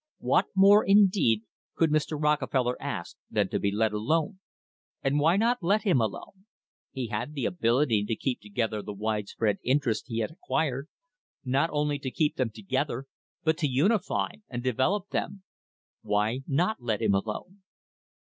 What 0.17 0.47
more, 0.55 0.83
indeed, 0.83 1.43
could 1.75 1.91
Mr. 1.91 2.19
Rockefeller 2.19 2.75
ask 2.81 3.17
than 3.29 3.49
to 3.49 3.59
be 3.59 3.69
let 3.69 3.93
alone? 3.93 4.39
And 5.03 5.19
why 5.19 5.37
not 5.37 5.61
let 5.61 5.83
him 5.83 6.01
alone? 6.01 6.45
He 6.91 7.09
had 7.09 7.35
the 7.35 7.45
ability 7.45 8.05
to 8.05 8.15
keep 8.15 8.41
together 8.41 8.81
the 8.81 8.93
wide 8.95 9.27
spread 9.27 9.59
interests 9.61 10.07
he 10.07 10.17
had 10.21 10.31
acquired 10.31 10.87
not 11.45 11.69
only 11.71 11.99
to 11.99 12.09
keep 12.09 12.35
them 12.35 12.49
together, 12.49 13.05
but 13.43 13.59
to 13.59 13.67
unify 13.67 14.31
and 14.49 14.63
develop 14.63 15.09
them; 15.09 15.43
why 16.01 16.39
not 16.47 16.81
let 16.81 17.03
him 17.03 17.13
alone? 17.13 17.61